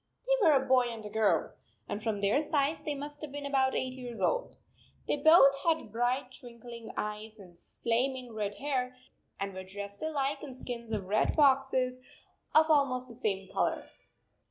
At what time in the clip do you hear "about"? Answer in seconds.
3.45-3.75